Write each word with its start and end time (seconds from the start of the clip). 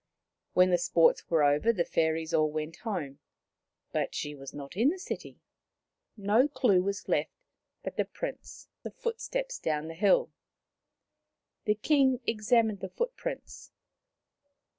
When 0.55 0.71
the 0.71 0.79
sports 0.79 1.29
were 1.29 1.43
over 1.43 1.71
the 1.71 1.85
fairies 1.85 2.33
all 2.33 2.49
went 2.49 2.77
home, 2.77 3.19
but 3.91 4.15
she 4.15 4.33
was 4.33 4.51
not 4.51 4.75
in 4.75 4.89
the 4.89 4.97
city. 4.97 5.37
No 6.17 6.47
clue 6.47 6.81
was 6.81 7.07
left 7.07 7.29
but 7.83 7.97
the 7.97 8.05
prints 8.05 8.67
of 8.83 8.95
footsteps 8.95 9.59
down 9.59 9.89
the 9.89 9.93
hill. 9.93 10.31
The 11.65 11.75
King 11.75 12.19
examined 12.25 12.79
the 12.79 12.89
footprints. 12.89 13.69